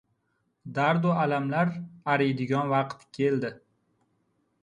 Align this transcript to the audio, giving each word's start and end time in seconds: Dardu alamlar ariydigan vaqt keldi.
Dardu 0.77 1.11
alamlar 1.23 1.75
ariydigan 2.15 2.71
vaqt 2.73 3.05
keldi. 3.19 3.55